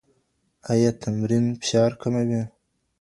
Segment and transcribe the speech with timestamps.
[0.71, 2.41] ایا تمرین فشار کموي؟